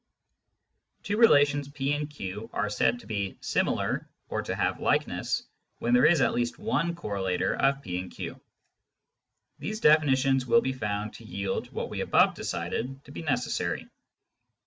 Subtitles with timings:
[1.03, 5.43] Two relations P and Q are said to be" similar," or to have" likeness,"
[5.77, 8.41] when there is at least one correlator of P and Q.
[9.59, 13.87] These definitions will be found to yield what we above decided to be necessary.